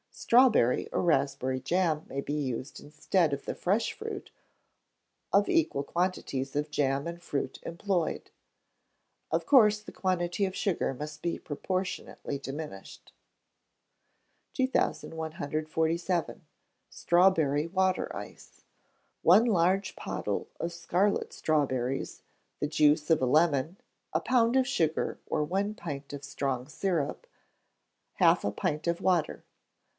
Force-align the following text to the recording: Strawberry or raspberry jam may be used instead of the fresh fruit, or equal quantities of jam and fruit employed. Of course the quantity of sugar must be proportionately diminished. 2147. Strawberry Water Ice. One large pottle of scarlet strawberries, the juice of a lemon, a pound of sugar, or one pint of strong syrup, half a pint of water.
Strawberry 0.09 0.87
or 0.91 1.01
raspberry 1.01 1.59
jam 1.59 2.05
may 2.07 2.21
be 2.21 2.33
used 2.33 2.79
instead 2.79 3.33
of 3.33 3.45
the 3.45 3.55
fresh 3.55 3.93
fruit, 3.93 4.31
or 5.31 5.43
equal 5.47 5.83
quantities 5.83 6.55
of 6.55 6.71
jam 6.71 7.05
and 7.07 7.21
fruit 7.21 7.59
employed. 7.63 8.29
Of 9.31 9.45
course 9.45 9.79
the 9.79 9.91
quantity 9.91 10.45
of 10.45 10.55
sugar 10.55 10.93
must 10.93 11.21
be 11.21 11.37
proportionately 11.37 12.39
diminished. 12.39 13.13
2147. 14.53 16.45
Strawberry 16.89 17.67
Water 17.67 18.15
Ice. 18.15 18.63
One 19.21 19.45
large 19.45 19.95
pottle 19.95 20.47
of 20.59 20.73
scarlet 20.73 21.31
strawberries, 21.31 22.23
the 22.59 22.67
juice 22.67 23.09
of 23.09 23.21
a 23.21 23.25
lemon, 23.27 23.77
a 24.13 24.19
pound 24.19 24.55
of 24.55 24.67
sugar, 24.67 25.19
or 25.27 25.43
one 25.43 25.73
pint 25.75 26.11
of 26.13 26.23
strong 26.23 26.67
syrup, 26.67 27.27
half 28.13 28.43
a 28.43 28.51
pint 28.51 28.87
of 28.87 29.01
water. 29.01 29.43